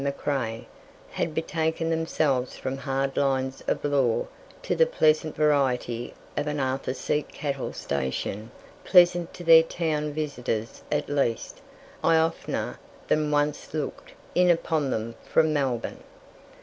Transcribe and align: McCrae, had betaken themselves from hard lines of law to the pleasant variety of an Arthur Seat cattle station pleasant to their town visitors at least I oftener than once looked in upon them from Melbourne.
McCrae, 0.03 0.65
had 1.11 1.35
betaken 1.35 1.91
themselves 1.91 2.57
from 2.57 2.75
hard 2.75 3.15
lines 3.17 3.61
of 3.67 3.85
law 3.85 4.25
to 4.63 4.75
the 4.75 4.87
pleasant 4.87 5.35
variety 5.35 6.15
of 6.35 6.47
an 6.47 6.59
Arthur 6.59 6.95
Seat 6.95 7.29
cattle 7.31 7.71
station 7.71 8.49
pleasant 8.83 9.31
to 9.35 9.43
their 9.43 9.61
town 9.61 10.11
visitors 10.11 10.81
at 10.91 11.07
least 11.07 11.61
I 12.03 12.17
oftener 12.17 12.79
than 13.09 13.29
once 13.29 13.75
looked 13.75 14.13
in 14.33 14.49
upon 14.49 14.89
them 14.89 15.13
from 15.23 15.53
Melbourne. 15.53 16.01